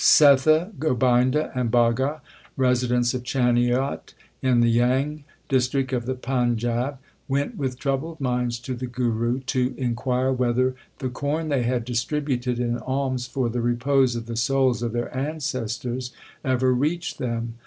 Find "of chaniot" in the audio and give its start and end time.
3.13-4.15